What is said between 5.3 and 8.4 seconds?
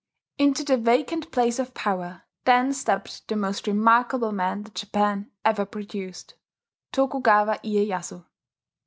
ever produced, Tokugawa Iyeyasu.